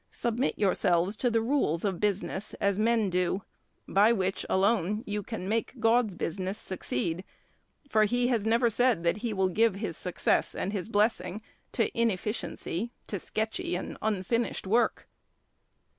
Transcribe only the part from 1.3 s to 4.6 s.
rules of business, as men do, by which